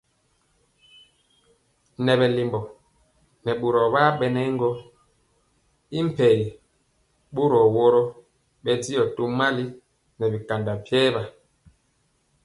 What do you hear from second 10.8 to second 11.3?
biwa.